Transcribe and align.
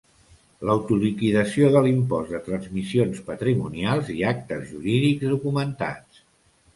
L'autoliquidació 0.67 1.67
de 1.75 1.83
l'impost 1.87 2.31
de 2.35 2.39
transmissions 2.47 3.19
patrimonials 3.27 4.09
i 4.15 4.15
actes 4.31 4.65
jurídics 4.71 5.27
documentats. 5.35 6.23